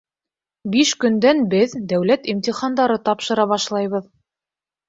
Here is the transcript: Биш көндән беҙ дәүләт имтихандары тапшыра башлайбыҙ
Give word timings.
Биш 0.75 0.93
көндән 1.03 1.43
беҙ 1.51 1.77
дәүләт 1.93 2.27
имтихандары 2.33 2.99
тапшыра 3.11 3.47
башлайбыҙ 3.55 4.09